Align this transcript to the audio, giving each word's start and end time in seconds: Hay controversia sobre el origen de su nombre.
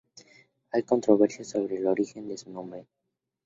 Hay 0.71 0.81
controversia 0.81 1.45
sobre 1.45 1.75
el 1.77 1.85
origen 1.85 2.27
de 2.27 2.35
su 2.35 2.49
nombre. 2.49 2.87